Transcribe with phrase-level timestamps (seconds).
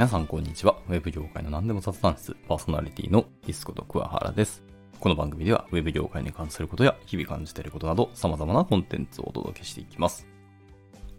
[0.00, 0.78] 皆さんこんにちは。
[0.88, 4.62] ウェブ業界の何でも雑談室、パーソナリティのディスコと桑原です。
[4.98, 10.26] この番組では、ウェブ業界に関することや、日々感じていることなど、様々なコンテンツをお届けしていきます。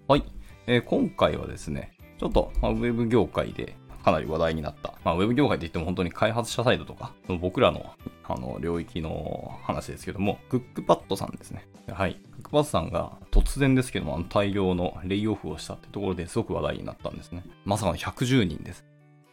[0.07, 0.23] はい。
[0.65, 7.91] えー今回はですね、ちょっと、まあ、ウェブ業界でかなり話題になった、まあ、ウェブ業界って言っても本当に開発者サイドとか、その僕らの
[8.24, 11.68] あの領域の話ですけども、クックパッドさんですね。
[11.89, 12.15] はい。
[12.33, 17.43] クックパッドさんが突然ですけども、大量のレイオフをしたってところですごく話題になったんですね。
[17.65, 18.86] まさかの110人です。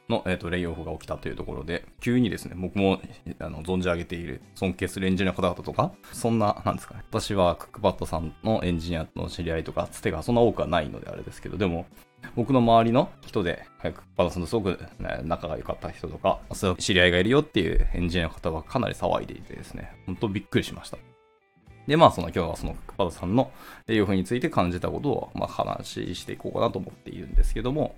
[0.08, 3.00] の、えー、とレイオフが起きたというところで、急にですね、僕も
[3.38, 11.86] あの存じ上げている尊敬するエンジニアの方々とか、そんな、なんですかね、私はクックパッドさんのエンジニアの知り合いとか、つてがそんな多くはないのであれですけど、でも、
[12.36, 20.98] 僕の周りの人で、クッパドさんとすごく、ね、仲が良かった人とか、そういう知り合いがいるよっていうエンジニアの方はかなり騒いでいてですね、本当びっくりしました。
[21.86, 23.50] で、まあ、その今日はそのクッパドさんの
[23.86, 27.96] レイオフについて感じたことを、まあ、話していこうかなと思っているんですけども、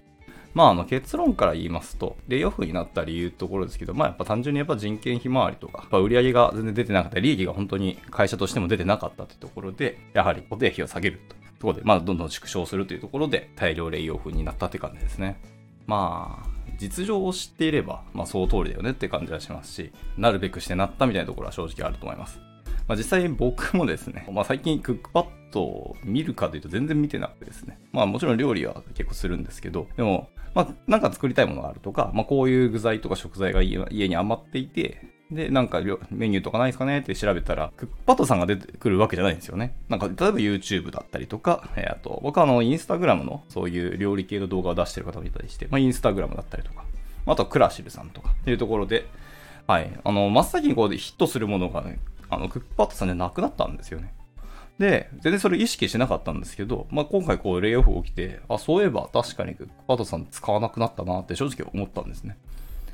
[0.55, 11.40] まあ、あの結論から言いますと、レイオフになった理由ってところですけど、まあ、やっぱ単純にやっぱ人件費回りとか、やっぱ売り上げが全然出てなかった、利益が本当に会社としても出てなかったというところで、やはり固定費を下げると。
[11.61, 15.41] ところで、まあ、どんどん縮小するというところで、大量レイオフになったって感じですね。
[15.87, 22.41] まあ、実情を知っていれば、まあ、その通りだよねって感じはしますし、なるべくしてなったみたいなところは正直あると思います。
[22.89, 39.75] まあ、実際僕もですね、まあ、最近クックパッドを見るかというと全然見てなくてですね、まあもちろん料理は結構するんですけど、でも、まあなんか作りたいものがあるとか、まあこういう具材とか食材が家家に余っていて、で、なんかメニューとかないですかねって調べたら、クッパッドさんが出てくるわけじゃないんですよね。
[39.89, 46.85] なんか、例えば YouTube だったりとか、えーあと、僕はあの、インスタグラムのそういう料理系の動画を出してる方もいたりして、まあインスタグラムだったりとか、
[47.27, 49.07] あとはクラシルさんとかっていうところで、
[49.67, 54.13] はい、あの、真っ先にこうでヒットするものがね、あの、クックパッドさんじゃなくなったんですよね。
[54.81, 62.39] で、全然それ意識してなかったんですけど、まあ、今回こうレイオフ起きて、あ、そういえば確かにクックパッドさん使わなくなったなって正直思ったんですね。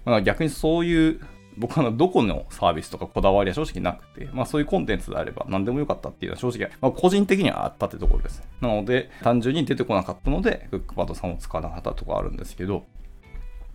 [0.05, 1.21] まあ、逆にそういう、
[1.59, 8.43] 僕はどこのサービスとかこだわりは正直なくて、まあそういうコンテンツであれば何でもよかったっていうのは正直、まあ、個人的にはあったってところです。
[8.61, 12.85] なので、単純に出てこなかったので、クックパッドさんを使わなかったとこあるんですけど、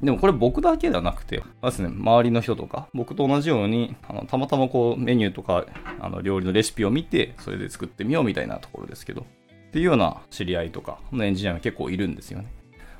[0.01, 5.65] でもこれ僕だけではなくて、まあですね、周りの人とか、僕と同じように、あのたまたまこうメニューとか
[5.99, 12.51] あの料理のレシピを見て、それで作ってみようみたいなところですけど、っていうような知り合いとかのエンジニアが結構いるんですよね。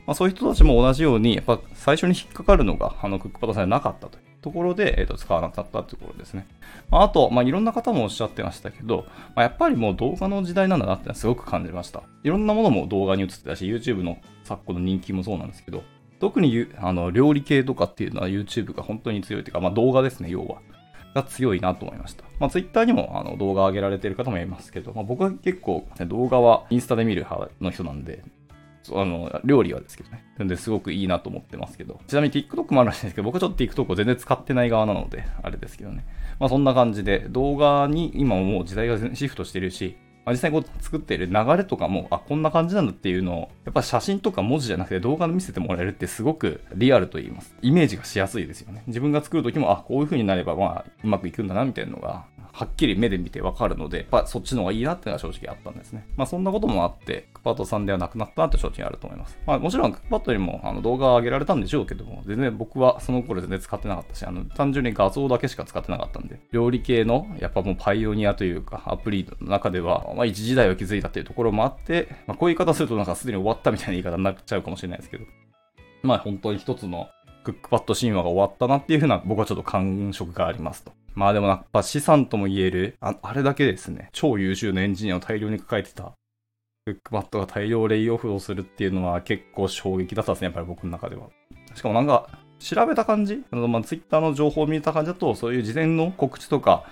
[0.05, 6.47] まあ、そういう人たちも同じように、やっぱ最初に引っかかるのが、あのクックパッドさんじゃなかったというところで、えー、と使わなかったというところですね。
[6.89, 12.03] まあ、あと、まあ、いろんな方もおっしゃってましたけど、まあ、やっぱりもう動画の時代なんだなってのはすごく感じました。
[12.23, 15.83] いろんなものも動画に映ってたし、YouTube の昨今の人気もそうなんですけど、
[16.19, 20.61] 特にゆあの料理系とかっていうのは YouTube が本当に強いというか、まあ、動画ですね、要は。
[21.13, 22.23] が強いなと思いました。
[22.39, 28.23] まあ、Twitter にもあの動画上げられてる方もいますけど、まあ、僕は結構、ね、動画はインスタで見る派の人なんで、
[28.93, 30.25] あの料理はですけどね。
[30.37, 31.99] なんですごくいいなと思ってますけど。
[32.07, 36.05] ちなみに TikTok もあるらしいんですけど、僕はちょっと TikTok を全然使ってない側なので、あれですけどね。
[36.39, 47.55] まあそんな感じで、動画に今もう時代がシフトしてるし、まあ、実際にこう作っている流れとかも、あ、こんな感じなんだっていうのを、やっぱ写真とか文字じゃなくて動画で見せてもらえるってすごくリアルと言います。
[47.61, 48.83] イメージがしやすいですよね。
[48.87, 56.05] 自分が作るときも、あ、こういう風になればまあうまくいくんだなみたいなのが、はっきり目で見てわかるので、やっぱそっちの方がいいなっていうのは正直あったんですね。
[56.17, 59.37] まあそんなこともあって、クパッドさんではなくなったなって正直あると思います。
[59.45, 75.25] まあもちろんクックパッドにもあの動画を上げられたんでしょうけども、全然僕はその頃全然使ってなかったし、あの単純に画像だけしか使ってなかったんで、料理系のやっぱもうパイオニアというかアプリの中では、まあ一時代を築いたっていうところもあって、まあこういう言い方するとなんかすでに終わったみたいな言い方になっちゃうかもしれないですけど、
[76.03, 77.07] まあ本当に一つの
[77.43, 80.91] クックパッド神話が終わったなっていうふうな僕はちょっと感触がありますと。
[81.13, 86.13] まあでもやっぱ資産とも言える、ああれだけですね、超優秀なエンジニアを大量に抱えてた
[86.85, 91.27] クックパッドが大量レイオフをするっていうのは結構衝撃だったですね、やっぱり僕の中では。
[91.75, 93.43] しかもなんか、調べた感じ？
[93.51, 96.85] あの、まあ、ツイッターの情報を見た感じだと、そういう事前の告知とか、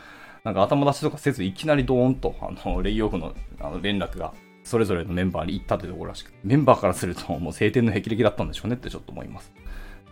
[0.44, 4.34] なんか頭出しとかせず、いきなりドーンと、あの、レイオフのあの連絡が、
[4.64, 9.52] それぞれのメンバーに行ったというところらしく、メンバーからすると、もう晴天の霹靂だったんでしょうねってちょっと思います。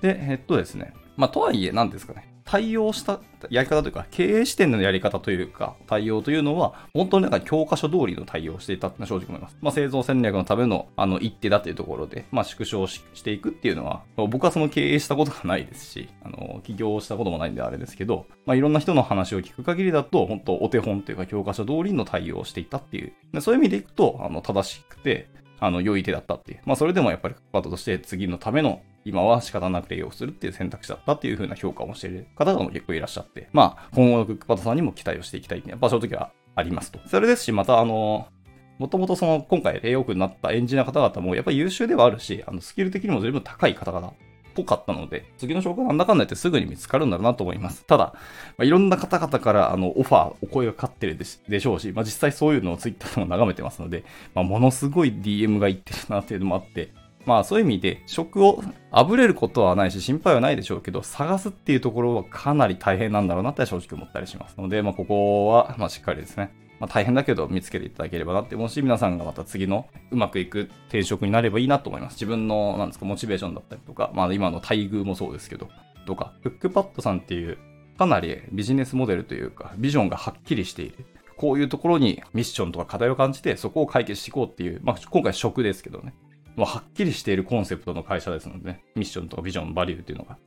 [0.02, 0.94] で、えっとですね。
[1.16, 2.38] まあ、とはいえ、何ですかね。
[2.48, 9.58] 対応したやり方というか、経営視点のやり方というか、対応というのは、本当になんか教科書通りの対応をしていたってのは正直思います。
[9.60, 23.12] まあ、製造戦略のための、あの、一手だというところで、まあ、縮小ししていくっていうのは、僕はその経営したことがないですし、あの、起業したこともないんであれですけど、まあ、いろんな人の話を聞く限りだと、本当お手本というか、教科書通りの対応をしていたっていう。
[23.34, 25.28] でそういう意味でいくと、あの、正しくて、
[25.60, 26.60] あの、良い手だったっていう。
[26.66, 37.00] まあ、それでもやっぱりパートとして次のための今は仕方なく利用するっていう選択肢だったっていう風な評価をしている方が結構いらっしゃって、まあ、今後のクックパッドさんにも期待をしていきたいって、やっぱ正直はありますと。
[37.08, 38.28] それですし、またあの、
[38.78, 44.14] もともとその今回レイオフになったエンジニアの方々もやっぱり優秀ではあるし、あのスキル的にも随分高い方々
[44.58, 47.86] ぽかったので、次の証拠なんだかんだ言ってすぐに見つかるんだろうなと思います。
[47.86, 48.14] ただ、
[48.58, 56.92] まあ、いろんな方々からあのオファー、お声がかかってるでしょうし、まあ、実際そういうのをツイッターでも眺めてますので、まあ、ものすごい DM がいってるなっていうのもあって、
[57.28, 66.52] まあそういう意味で職をあぶれることはないし心配はないでしょうけど探すっていうところはかなり大変なんだろうなって正直思ったりしますので、まあここはまあしっかりですね。
[66.80, 72.14] まあ大変だけど見つけていただければなって思うし、皆さんがまた次のうまくいく転職になればいいなと思います。
[72.14, 75.68] 自分のなんですかモチベーションだったりとか、まあ今の待遇もそうですけど、
[76.06, 77.58] とか、フックパッドさんっていう
[77.98, 81.06] かなりビジネスモデルというか、ビジョンがはっきりしている。
[81.36, 86.14] こういうところにミッションとか課題を感じて、そこを解決していこうっていう、まあ今回職ですけどね。
[86.58, 90.38] もうはっきりしているコンセプトの会社ですのでね、ミッションとかビジョン、バリューっていうのが。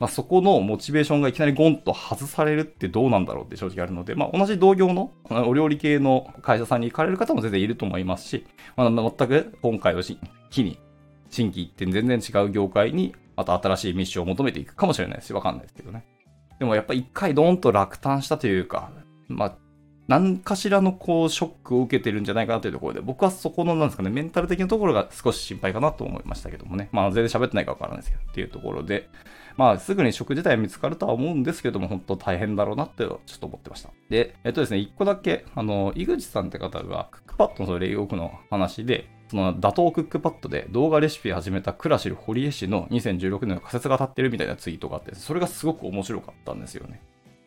[0.00, 8.44] まあ、そこのモチベーションがいきなりゴンと外されるってどうなんだろうって正直あるので、まあ、同じ同業のお料理系の会社さんに行かれる方も全然いると思いますし、
[8.76, 10.02] まあ、全く今回を
[10.50, 10.80] 機に、
[11.30, 16.04] 新規一点全然違う業界にまた新しいミッションを求めていくかもしれないし、わかんないですけどね。
[16.58, 18.90] でもやっぱ一回ドーンと落胆したというか、
[19.28, 19.56] まあ、
[20.08, 26.88] 何かしらのこうショックを受けてるんじゃないかなというところで、僕はそこのなんですかね、メンタル的なところが少し心配かなと思いましたけどもね。
[26.92, 29.08] まあ全然喋ってないかわからないですけど、っていうところで、
[29.56, 33.90] まあすぐに職自体見つかるとは思うんですけども、本当大変だろうなってちょっと思ってました。
[34.10, 47.00] で、えっとですね、一個だけ、あの、井口さんって方が、クックパッドのそのレイオフの話で、その打倒クックパッドで動画レシピ始めたクラシル堀江氏の2016年の仮説が立ってるみたいなツイートがあって、それがすごく面白かったんですよね。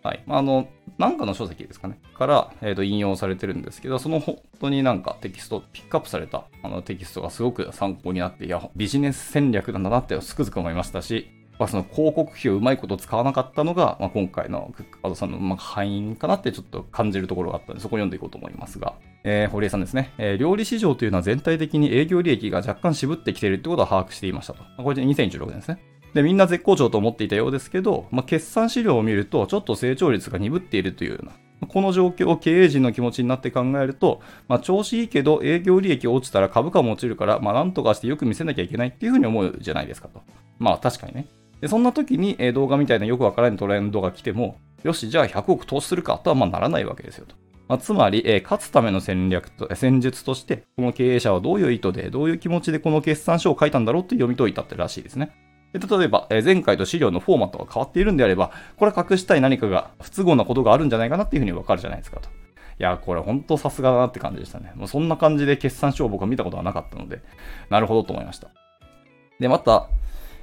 [0.05, 0.23] はい。
[0.27, 0.67] あ、の、
[0.99, 1.99] なんかの書籍ですかね。
[2.15, 18.93] から、え、ー、と、引用されてるんですけど、その本当になんかテキスト、ピックアップされたあのテキストがすごく参考になって、いや、ビジネス戦略なんだなってつくづく思いましたし、まあ、その広告費をうまいこと使わなかったのが、まあ、今回のクックパッドさんのまあ敗因かなってちょっと感じるところがあったので、そこを読んでいこうと思いますが、
[19.23, 24.63] えー、堀江さんですね、えー、料理市場というのは全体的に営業利益が若干渋ってきているってことは把握していましたと。
[24.77, 25.79] これで2016年ですね。
[26.15, 31.33] で、みんな絶好調と思っていたようですけど、まあ、決算資料を見ると、ちょっと成長率が鈍っているというような、
[31.67, 40.21] この状況を経営陣の気持ちになって考えると、まあ、調子いいけど営業利益落ちたら株価も落ちるから、まあ、なんとかしてよく見せなきゃいけないっていうふうに思うじゃないですかと。
[40.57, 41.27] まあ確かにね。
[41.59, 47.35] でそんな時に、動画みたいなよくわからないトレンドが来ても、よし、じゃあ100億投資するかとはまあならないわけですよと。
[47.67, 55.31] まあ、つまり、え、勝つための戦略と、戦術として、この経営者はどういう意図で、どういう気持ちでこの決算書を書いたんだろうと読み解いたってらしいですね。
[55.73, 62.29] 例えば、え前回と資料のフォーマットが変わっているんであれば、これ隠したい何かが不都合なことがあるんじゃないかなっていうふうにわかるじゃないですかと。
[62.29, 64.71] いや、これ本当さすがだなって感じでしたね。
[64.75, 67.21] もうそんな感じで決算書を僕は見たことはなかったので、
[67.69, 68.49] なるほどと思いました。
[69.39, 69.89] で、また、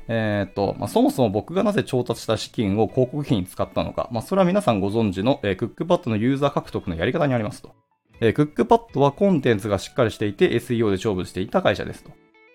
[0.09, 7.75] えっ、と、まあ、そもそも僕がなぜ調達した資金を広告費に使ったのか、まあ、それは皆さんご存知の、えー、クックパッドのユーザー獲得のやり方にありますと。
[8.21, 12.11] えー、クックパッドはコンテンツがしっかりしていて SEO で勝負していた会社ですと。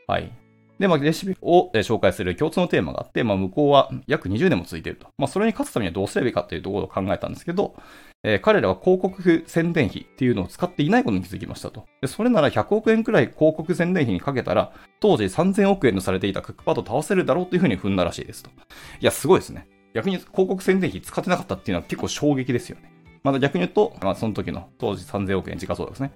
[0.07, 0.31] はい。
[0.79, 5.07] で、まあ、レシピを紹介する共通のテーマがあって、まあ、向こうは約20年も続いていると。
[5.17, 7.75] まあ、それに勝つためにはどうすればいいかっていうところを考えたんですけど、
[8.23, 11.85] えー、彼らは広告宣伝費っていうのを使っていないことに気づきましたと。
[12.01, 18.49] で、それなら100億円くらい広告宣伝費にかけたら、当時3000億円とされていたクックパッドを倒せるだろうというふうに踏んだらしいですと。
[18.49, 19.67] いや、すごいですね。
[19.93, 22.91] 逆に広告宣伝費使ってなかったっていうのは結構衝撃ですよね。
[23.23, 26.11] また逆に言うと、まあ、その時の当時3000億円時価総額ですね。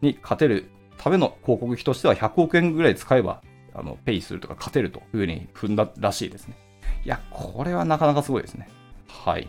[0.00, 3.42] に勝てるための広告費としては100億円ぐらい使えば
[3.74, 6.56] あの、ペイするとか勝てるというふうに踏んだらしいですね。
[7.04, 8.68] いや、これはなかなかすごいですね。
[9.08, 9.48] はい。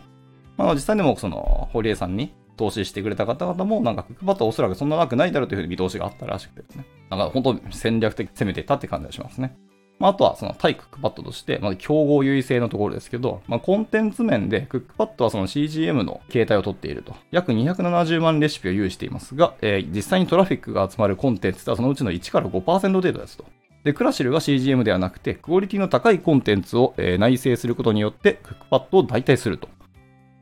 [0.56, 6.86] まあ、実際でも、その、堀江さんに投資してくれた方々も、なんか、クックパッドはおそらくそんななくないだろうというふうに見通しがあったらしくてですね。
[7.10, 9.56] なんか、本当戦略的に攻めていったって感じがしますね。
[9.98, 17.14] まあ、あとは、その、対クックパッドとして、まあ、競合優位性のところですけど、まあ、コンテンツ面で、クックパッドはその CGM の形態をとっていると。
[17.30, 23.46] 約270万レシピを有していますが、えー、実際にトラフィックが集まるコンテンツはそのうちの1から5%程度ですと。
[23.86, 29.68] で、クラシルは CGM ではなくて、クオリティの高いコンテンツを、えー、内製することによって、クックパッドを代替すると。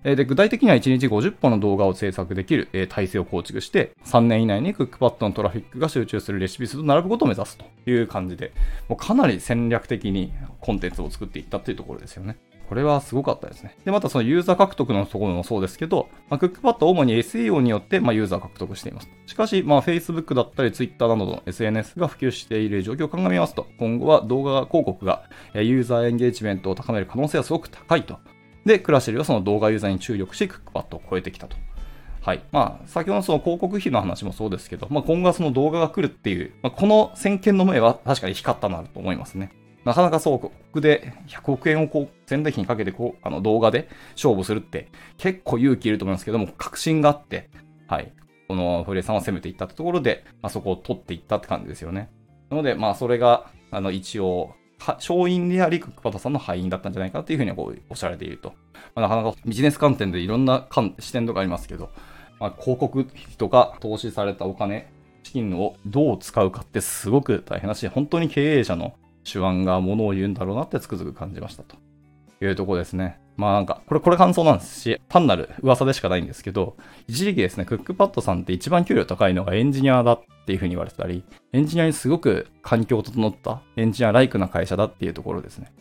[0.03, 8.53] えで具体的には1日50本の動画を制作できる、え、体制を構築して、3年以内にクックパッドのトラフィックが集中するレシピ数と並ぶことを目指すという感じで、
[8.89, 12.39] もうかなり戦略的にコンテンツを作っていったというところですよね。
[12.69, 13.77] これはすごかったですね。
[13.85, 19.09] で、またそのユーザー獲得のところもそうですけど、まあ、クックパッドは主に SEO によって、まあ、ユーザー獲得しています。
[19.27, 28.19] しかし、まあ、Facebook だったり Twitter などの SNS が普及している状況を鑑みますと、今後は動画広告がユーザーエンゲージメントを高める可能性はすごく高いと。
[28.65, 31.57] で、クラシルはその動画ユーザーに注力し、クックパッドを超えてきたと。
[32.23, 32.43] はい。
[32.53, 39.51] まあ、先ほどのその広告費の話もそうですけど、まあ、今後はその動画が来るっていう、まあ、この先見の目は確かに光ったなと思いますね。
[39.85, 44.89] なかなかそう、僕で100億円をこう、宣伝費にかけてこう、あの動画で勝負するって
[45.19, 47.51] 結構勇気いると思いますけども、確信があって、
[47.87, 48.13] はい。
[48.49, 52.11] このフレさんは攻めていったってところで、まあ、そこを取っていったって感じですよね。
[52.51, 58.55] なので、まあそれが、あの一応、勝因であり、クックパッドさんの敗因だったんじゃないかというふうにこうおっしゃられていると。
[58.95, 60.67] まあ、なかなかビジネス観点でいろんな
[60.99, 61.91] 視点とかありますけど、
[62.39, 64.91] まあ、広告費とか投資されたお金、
[65.23, 68.95] 資金をどう使うかってすごく大変だし、本当に経営者の
[69.25, 71.77] 手腕がものを言うんだろうなってつくづく感じましたと
[72.41, 73.19] いうところですね。
[73.37, 76.77] まあなんか、これ、これ感想なんですし、単なる噂でしかないんですけど、
[77.09, 85.73] 一時期ですね、クックパッドさんって一番給料高いのがエンジニアだっていうふうに言われてたり、エンジニアにすごく環境を整ったエンジニアライクな会社だっていうところですね。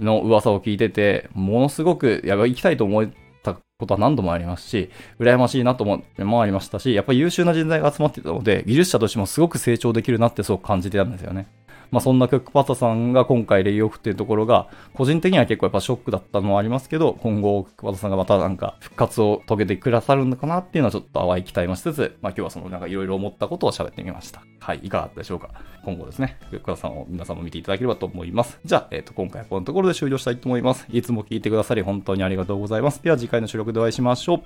[0.00, 3.08] の噂を聞いてて、ものすごく、やばい、行きたいと思っ
[3.42, 4.90] たことは何度もありますし、
[5.20, 11.46] 羨ましいなと思ってもありましたし、やっぱり優秀な人材が集まってたので、技術者としてもすごく成長できるなってすごく感じてたんですよね。
[11.90, 24.42] まあ、そんなクックパッドさんが今回レイオフっていうところが、個人的には結構やっぱショックだったのもありますけど、今後クックパッドさんがまたなんか復活を遂げてくださるのかなっていうのはちょっと淡い期待もしつつ、まあ今日はそのなんかいろいろ思ったことを喋ってみました。
[24.60, 25.50] はい、いかがだったでしょうか？
[25.84, 28.58] 今後ですね、クックパッドさんを皆さんも見ていただければと思います。
[28.64, 30.86] じゃあ、えっ、ー、と、今回はこのところで終了したいと思います。
[30.90, 33.02] いつも聞いてくださり本当にありがとうございます。
[33.02, 34.42] では次回の収録でお会いしましょう。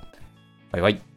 [0.71, 1.12] バイバイ。